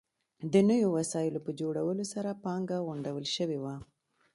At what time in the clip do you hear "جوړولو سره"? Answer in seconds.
1.59-2.39